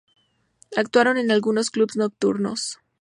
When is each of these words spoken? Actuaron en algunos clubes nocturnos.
Actuaron 0.75 1.17
en 1.19 1.29
algunos 1.29 1.69
clubes 1.69 1.95
nocturnos. 1.95 2.79